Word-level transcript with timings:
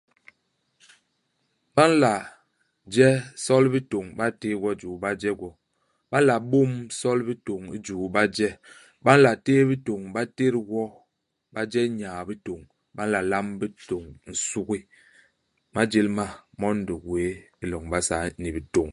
Ba 1.75 1.83
nla 1.91 2.13
je 2.95 3.07
sol 3.45 3.63
i 3.67 3.69
bitôñ. 3.73 4.05
Ba 4.17 4.25
ntéé 4.31 4.53
gwo 4.61 4.69
i 4.73 4.77
juu, 4.81 4.95
ba 5.03 5.09
je 5.21 5.29
gwo. 5.39 5.49
Ba 6.11 6.17
nla 6.21 6.35
bôm 6.51 6.71
sol 6.99 7.19
i 7.21 7.25
bitôñ 7.29 7.61
i 7.75 7.77
juu, 7.85 8.03
ba 8.15 8.21
je. 8.35 8.47
Ba 9.05 9.11
nla 9.17 9.31
téé 9.45 9.61
bitôñ, 9.71 10.01
ba 10.13 10.21
tét 10.37 10.53
gwo, 10.69 10.83
ba 11.53 11.61
je 11.71 11.81
nyaa-bitôñ. 11.97 12.61
Ba 12.95 13.03
nla 13.05 13.19
lamb 13.31 13.51
bitôñ 13.61 14.03
nsugi. 14.31 14.79
Imajél 15.69 16.07
ma, 16.17 16.25
mon 16.59 16.77
di 16.87 16.95
gwéé 17.05 17.31
i 17.63 17.65
loñ 17.71 17.83
i 17.87 17.89
Basaa, 17.91 18.25
ni 18.41 18.49
bitôñ. 18.57 18.89